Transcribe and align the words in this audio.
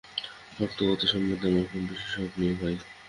শক্ত 0.55 0.79
কথা 0.89 1.05
সম্বন্ধে 1.11 1.45
আমার 1.49 1.65
খুব 1.65 1.81
বেশি 1.89 2.07
শখ 2.13 2.31
নেই 2.39 2.53
ভাই! 2.59 2.75